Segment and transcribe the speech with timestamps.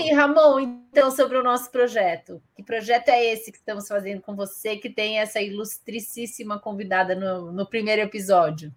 [0.00, 2.42] aí, Ramon, então, sobre o nosso projeto.
[2.54, 7.52] Que projeto é esse que estamos fazendo com você, que tem essa ilustricíssima convidada no,
[7.52, 8.72] no primeiro episódio?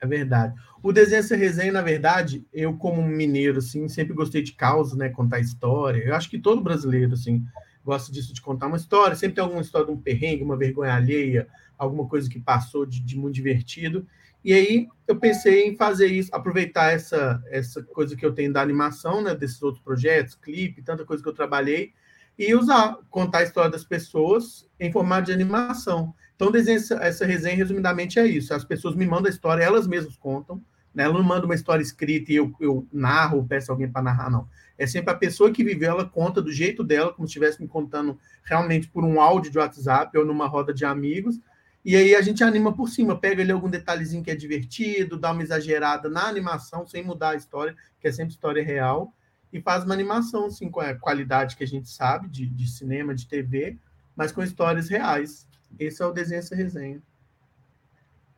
[0.00, 0.54] É verdade.
[0.82, 5.08] O Desenho Essa Resenha, na verdade, eu, como mineiro, assim, sempre gostei de causa, né?
[5.08, 6.02] Contar história.
[6.02, 7.44] Eu acho que todo brasileiro, assim,
[7.88, 9.16] gosta disso, de contar uma história.
[9.16, 11.48] Sempre tem alguma história de um perrengue, uma vergonha alheia,
[11.78, 14.06] alguma coisa que passou de, de muito divertido.
[14.44, 18.60] E aí eu pensei em fazer isso, aproveitar essa, essa coisa que eu tenho da
[18.60, 21.92] animação, né, desses outros projetos, clipe, tanta coisa que eu trabalhei,
[22.38, 26.14] e usar, contar a história das pessoas em formato de animação.
[26.36, 28.54] Então, essa, essa resenha, resumidamente, é isso.
[28.54, 30.62] As pessoas me mandam a história, elas mesmas contam.
[30.94, 31.04] Né?
[31.04, 34.48] Ela não manda uma história escrita e eu, eu narro, peço alguém para narrar, não.
[34.76, 37.66] É sempre a pessoa que viveu, ela conta do jeito dela, como se estivesse me
[37.66, 41.40] contando realmente por um áudio de WhatsApp ou numa roda de amigos,
[41.84, 45.32] e aí a gente anima por cima, pega ali algum detalhezinho que é divertido, dá
[45.32, 49.14] uma exagerada na animação, sem mudar a história, que é sempre história real,
[49.52, 53.14] e faz uma animação, assim, com a qualidade que a gente sabe de, de cinema,
[53.14, 53.78] de TV,
[54.14, 55.48] mas com histórias reais.
[55.78, 57.00] Esse é o desenho essa resenha.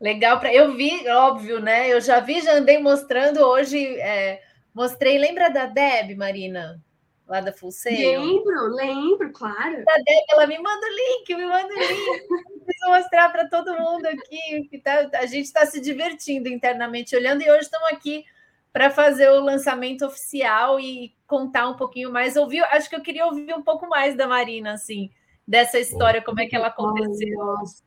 [0.00, 1.92] Legal, para eu vi, óbvio, né?
[1.92, 3.84] Eu já vi, já andei mostrando hoje.
[4.00, 4.42] É,
[4.74, 6.82] mostrei, lembra da Deb, Marina?
[7.28, 8.20] Lá da Full Sail?
[8.20, 9.84] Lembro, lembro, claro.
[9.84, 12.28] Da Deb, ela me manda o link, me manda o link.
[12.64, 14.68] Preciso mostrar para todo mundo aqui.
[14.70, 18.24] Que tá, a gente está se divertindo internamente olhando, e hoje estamos aqui
[18.72, 22.36] para fazer o lançamento oficial e contar um pouquinho mais.
[22.36, 25.10] Ouvir, acho que eu queria ouvir um pouco mais da Marina, assim
[25.50, 27.36] dessa história, como é que ela aconteceu.
[27.36, 27.82] Nossa.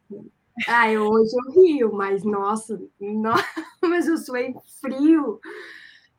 [0.68, 3.44] Ah, eu, hoje eu rio, mas nossa, nossa
[3.82, 5.40] mas eu suei frio.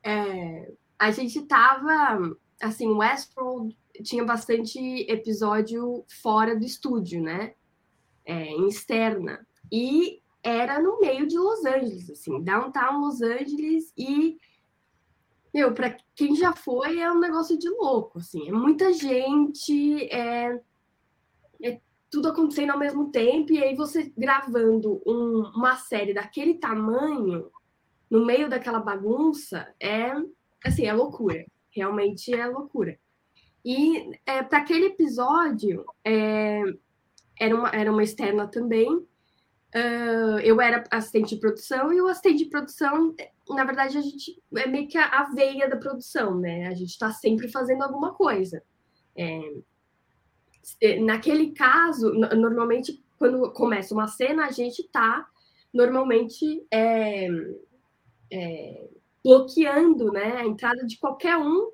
[0.03, 7.55] É, a gente tava, assim, Westworld tinha bastante episódio fora do estúdio, né?
[8.25, 9.47] É, em externa.
[9.73, 14.39] E era no meio de Los Angeles, assim, downtown Los Angeles e
[15.55, 20.61] meu, para quem já foi é um negócio de louco, assim, é muita gente, é
[21.63, 21.81] é
[22.15, 27.51] tudo acontecendo ao mesmo tempo, e aí você gravando um, uma série daquele tamanho,
[28.09, 30.13] no meio daquela bagunça, é
[30.65, 31.45] assim, é loucura.
[31.71, 32.97] Realmente é loucura.
[33.65, 36.63] E é, para aquele episódio, é,
[37.37, 38.89] era, uma, era uma externa também.
[38.95, 43.13] Uh, eu era assistente de produção e o assistente de produção,
[43.51, 46.69] na verdade, a gente é meio que a, a veia da produção, né?
[46.69, 48.63] A gente está sempre fazendo alguma coisa.
[49.17, 49.41] É,
[51.01, 55.27] naquele caso, normalmente, quando começa uma cena, a gente está
[55.73, 57.29] normalmente é,
[58.33, 58.89] é,
[59.23, 61.73] bloqueando né, a entrada de qualquer um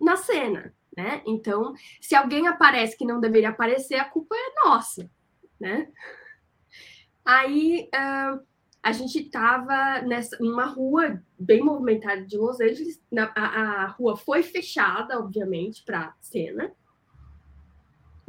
[0.00, 0.74] na cena.
[0.96, 1.22] Né?
[1.26, 5.10] Então, se alguém aparece que não deveria aparecer, a culpa é nossa.
[5.58, 5.88] Né?
[7.24, 8.44] Aí uh,
[8.82, 10.02] a gente estava
[10.40, 13.00] numa rua bem movimentada de Los Angeles.
[13.10, 16.72] Na, a, a rua foi fechada, obviamente, para cena.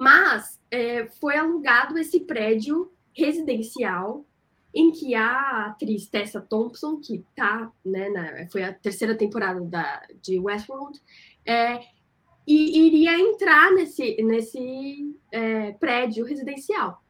[0.02, 4.26] Mas é, foi alugado esse prédio residencial
[4.74, 10.02] em que a atriz Tessa Thompson, que tá, né, na, foi a terceira temporada da,
[10.20, 11.00] de Westworld,
[11.46, 11.82] é,
[12.48, 17.04] e iria entrar nesse, nesse é, prédio residencial.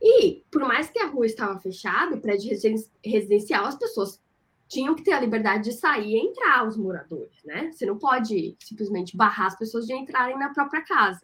[0.00, 2.58] E, por mais que a rua estava fechada, o prédio
[3.04, 4.18] residencial, as pessoas
[4.66, 7.70] tinham que ter a liberdade de sair e entrar, os moradores, né?
[7.70, 11.20] Você não pode simplesmente barrar as pessoas de entrarem na própria casa.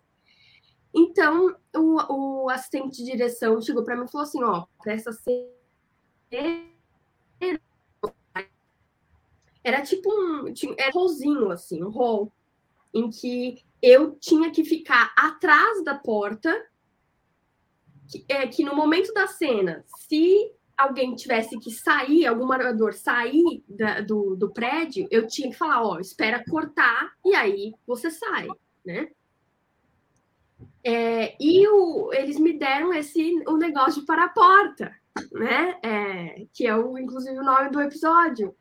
[0.92, 5.12] Então, o, o assistente de direção chegou para mim e falou assim: ó, para essa
[5.12, 5.48] cena.
[9.62, 10.52] Era tipo um.
[10.78, 12.32] Era um rolzinho, assim, um rol,
[12.92, 16.66] em que eu tinha que ficar atrás da porta,
[18.08, 23.62] que, é, que no momento da cena, se alguém tivesse que sair, algum morador sair
[23.68, 28.48] da, do, do prédio, eu tinha que falar, ó, espera cortar e aí você sai,
[28.84, 29.10] né?
[30.82, 34.94] É, e o, eles me deram esse o negócio para a porta,
[35.32, 35.78] né?
[35.82, 38.54] É, que é o, inclusive o nome do episódio.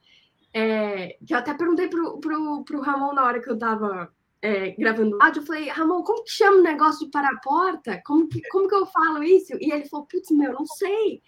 [0.54, 4.12] É, que eu até perguntei pro, pro, pro Ramon na hora que eu estava
[4.42, 7.40] é, gravando o áudio, eu falei, Ramon, como que chama o negócio de para a
[7.40, 8.02] porta?
[8.06, 9.54] Como que, como que eu falo isso?
[9.60, 11.22] E ele falou, putz, meu, não sei.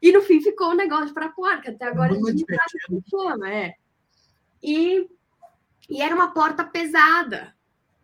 [0.00, 2.56] E no fim ficou o negócio de para a porta, até agora a gente não
[2.56, 3.74] sabe como chama, é.
[4.62, 5.08] E,
[5.88, 7.54] e era uma porta pesada,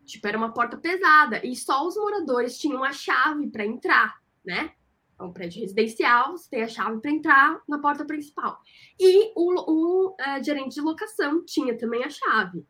[0.05, 4.73] Tipo, era uma porta pesada e só os moradores tinham a chave para entrar, né?
[5.19, 8.59] É um prédio residencial, você tem a chave para entrar na porta principal.
[8.99, 12.65] E o, o uh, gerente de locação tinha também a chave.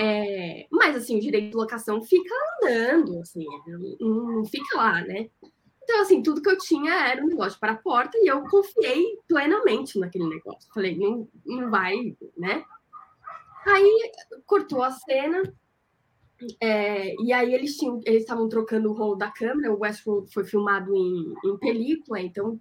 [0.00, 3.46] É, mas, assim, o gerente de locação fica andando, assim,
[4.00, 5.30] não fica lá, né?
[5.82, 9.18] Então, assim, tudo que eu tinha era um negócio para a porta e eu confiei
[9.28, 10.68] plenamente naquele negócio.
[10.74, 12.64] Falei, não, não vai, né?
[13.64, 14.12] Aí
[14.44, 15.42] cortou a cena,
[16.60, 19.72] É, e aí eles tinham, eles estavam trocando o rolo da câmera.
[19.72, 22.58] O Westworld foi filmado em, em película, então,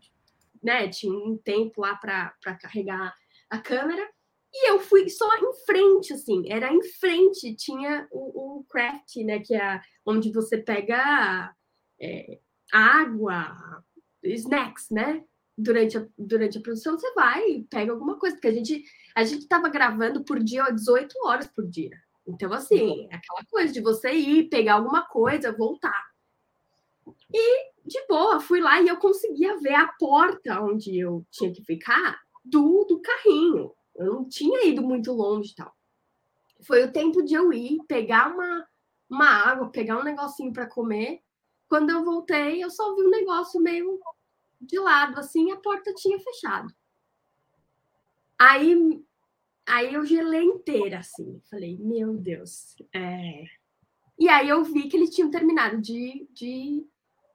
[0.64, 3.14] né, tinha um tempo lá para carregar
[3.50, 4.08] a câmera.
[4.54, 9.40] E eu fui só em frente, assim, era em frente, tinha o, o craft, né,
[9.40, 11.54] que é onde você pega
[12.00, 12.40] é,
[12.72, 13.84] água,
[14.24, 15.24] snacks, né?
[15.58, 18.84] Durante a, durante a produção, você vai e pega alguma coisa, porque a gente
[19.16, 21.98] a gente gravando por dia 18 horas por dia.
[22.28, 26.04] Então, assim, aquela coisa de você ir, pegar alguma coisa, voltar.
[27.32, 31.64] E, de boa, fui lá e eu conseguia ver a porta onde eu tinha que
[31.64, 33.72] ficar do, do carrinho.
[33.96, 35.74] Eu não tinha ido muito longe e tal.
[36.62, 38.68] Foi o tempo de eu ir, pegar uma,
[39.10, 41.22] uma água, pegar um negocinho para comer.
[41.70, 44.00] Quando eu voltei, eu só vi um negócio meio
[44.60, 46.74] de lado, assim, a porta tinha fechado.
[48.38, 49.04] Aí,
[49.68, 51.42] aí eu gelei inteira, assim.
[51.50, 52.76] Falei, meu Deus.
[52.94, 53.44] É...
[54.18, 56.86] E aí eu vi que eles tinham terminado de, de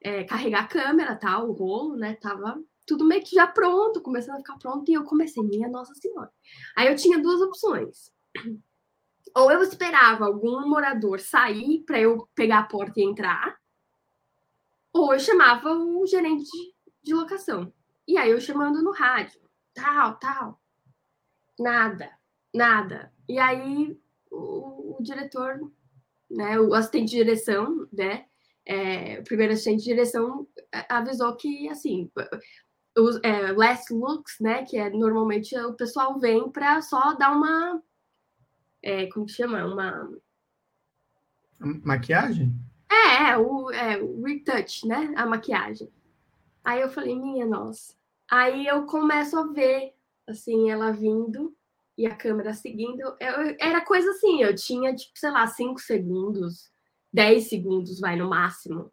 [0.01, 1.41] é, carregar a câmera, tá?
[1.43, 2.15] O rolo, né?
[2.15, 5.93] Tava tudo meio que já pronto, começando a ficar pronto, e eu comecei, minha Nossa
[5.95, 6.31] Senhora.
[6.75, 8.11] Aí eu tinha duas opções.
[9.35, 13.57] Ou eu esperava algum morador sair para eu pegar a porta e entrar,
[14.91, 16.49] ou eu chamava o gerente
[17.01, 17.73] de locação.
[18.05, 19.39] E aí eu chamando no rádio,
[19.73, 20.61] tal, tal.
[21.57, 22.11] Nada,
[22.53, 23.11] nada.
[23.27, 23.97] E aí
[24.29, 25.59] o, o diretor,
[26.29, 28.25] né, o assistente de direção, né,
[28.65, 30.47] é, o primeiro assistente de direção
[30.89, 32.11] avisou que, assim,
[32.97, 37.81] os é, last looks, né, que é normalmente o pessoal vem para só dar uma,
[38.81, 40.09] é, como que chama, uma
[41.83, 42.53] maquiagem?
[42.89, 45.89] É, é o, é, o retouch, né, a maquiagem.
[46.63, 47.95] Aí eu falei, minha nossa.
[48.29, 49.93] Aí eu começo a ver,
[50.27, 51.55] assim, ela vindo
[52.01, 52.99] e a câmera seguindo.
[53.19, 56.71] Eu, era coisa assim, eu tinha, tipo, sei lá, 5 segundos,
[57.13, 58.91] 10 segundos, vai, no máximo.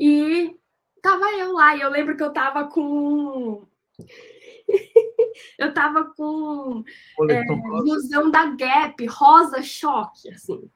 [0.00, 0.56] E
[1.02, 3.66] tava eu lá, e eu lembro que eu tava com.
[5.58, 6.82] eu tava com
[7.28, 10.70] é, blusão da Gap, rosa choque, assim.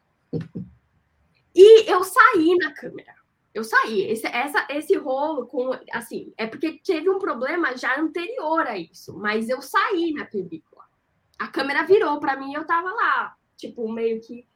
[1.55, 3.15] E eu saí na câmera.
[3.57, 4.03] Eu saí.
[4.03, 5.71] Esse, essa, esse rolo com.
[5.91, 10.85] Assim, é porque teve um problema já anterior a isso, mas eu saí na película.
[11.39, 14.47] A câmera virou para mim e eu tava lá, tipo, meio que.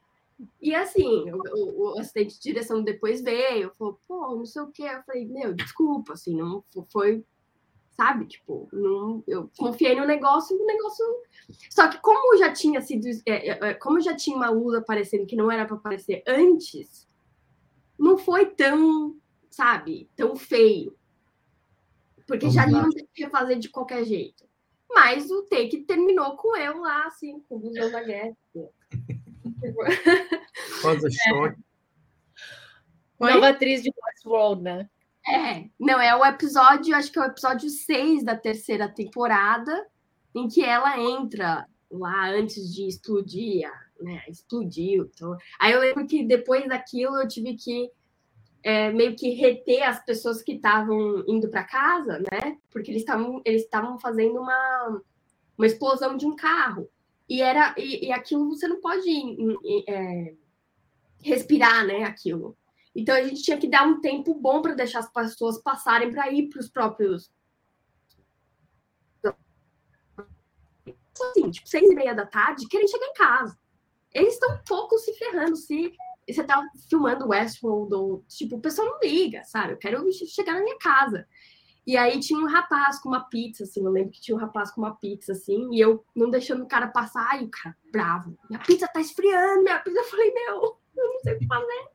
[0.61, 4.83] E assim, o, o, assistente de direção depois veio, falou, pô, não sei o quê.
[4.83, 6.63] Eu falei, meu, desculpa, assim, não
[6.93, 7.25] foi.
[7.93, 8.27] Sabe?
[8.27, 11.07] Tipo, não, eu confiei no negócio e o negócio.
[11.71, 13.07] Só que, como já tinha sido.
[13.25, 17.09] É, é, é como já tinha uma luz aparecendo que não era para aparecer antes,
[18.11, 19.17] não foi tão,
[19.51, 20.97] sabe, tão feio.
[22.27, 24.49] Porque Vamos já iam ter que fazer de qualquer jeito.
[24.93, 28.37] Mas o take terminou com eu lá, assim, com o busão da guerra.
[30.83, 31.11] Rosa é.
[31.11, 31.61] choque.
[33.21, 34.89] Nova atriz de Westworld, né?
[35.29, 39.87] É, não, é o episódio, acho que é o episódio 6 da terceira temporada,
[40.35, 43.69] em que ela entra lá antes de explodir
[44.03, 45.11] né, explodiu.
[45.15, 45.37] Então...
[45.59, 47.91] Aí eu lembro que depois daquilo eu tive que
[48.63, 52.59] é, meio que reter as pessoas que estavam indo para casa, né?
[52.71, 55.03] Porque eles estavam eles estavam fazendo uma,
[55.57, 56.89] uma explosão de um carro.
[57.29, 59.09] E era e, e aquilo você não pode
[59.89, 60.35] é,
[61.23, 62.05] respirar, né?
[62.05, 62.57] Aquilo.
[62.95, 66.31] Então a gente tinha que dar um tempo bom para deixar as pessoas passarem para
[66.33, 67.31] ir para os próprios
[71.23, 73.61] assim, tipo, seis e meia da tarde, querem chegar em casa
[74.13, 75.57] eles estão um pouco se ferrando.
[75.57, 75.93] Se
[76.29, 79.73] você tá filmando Westworld, ou, tipo, o pessoal não liga, sabe?
[79.73, 81.27] Eu quero chegar na minha casa.
[81.87, 84.71] E aí tinha um rapaz com uma pizza, assim, eu lembro que tinha um rapaz
[84.71, 88.39] com uma pizza, assim, e eu não deixando o cara passar, e o cara, bravo,
[88.49, 91.89] minha pizza tá esfriando, minha pizza, eu falei, meu, eu não sei o que fazer.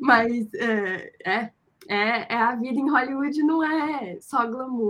[0.00, 1.52] Mas, é, é,
[1.88, 4.86] é, é a vida em Hollywood, não é só glamour.